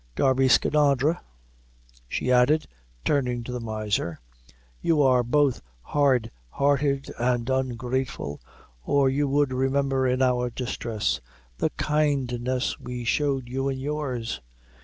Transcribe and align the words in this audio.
Darby 0.15 0.47
Skinadre," 0.47 1.17
she 2.07 2.31
added, 2.31 2.67
turning 3.05 3.43
to 3.43 3.51
the 3.51 3.59
miser, 3.59 4.19
"you 4.81 4.99
are 4.99 5.21
both 5.21 5.61
hard 5.83 6.31
hearted 6.49 7.11
and 7.19 7.47
ungrateful, 7.51 8.41
or 8.83 9.09
you 9.11 9.27
would 9.27 9.53
remember, 9.53 10.07
in 10.07 10.19
our 10.23 10.49
distress, 10.49 11.21
the 11.59 11.69
kindness 11.77 12.79
we 12.79 13.03
showed 13.03 13.47
you 13.47 13.69
in 13.69 13.77
yours. 13.77 14.41